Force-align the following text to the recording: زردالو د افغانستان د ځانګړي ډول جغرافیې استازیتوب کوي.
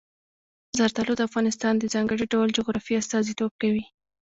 زردالو 0.77 1.13
د 1.17 1.21
افغانستان 1.29 1.73
د 1.77 1.83
ځانګړي 1.93 2.25
ډول 2.33 2.49
جغرافیې 2.57 2.99
استازیتوب 3.01 3.51
کوي. 3.61 3.85